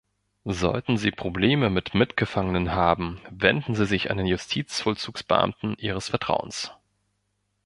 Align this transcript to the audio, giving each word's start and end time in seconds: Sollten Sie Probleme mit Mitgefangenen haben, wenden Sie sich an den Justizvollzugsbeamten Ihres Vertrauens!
Sollten 0.49 0.97
Sie 0.97 1.11
Probleme 1.11 1.69
mit 1.69 1.93
Mitgefangenen 1.93 2.71
haben, 2.71 3.21
wenden 3.29 3.75
Sie 3.75 3.85
sich 3.85 4.09
an 4.09 4.17
den 4.17 4.25
Justizvollzugsbeamten 4.25 5.75
Ihres 5.77 6.09
Vertrauens! 6.09 6.71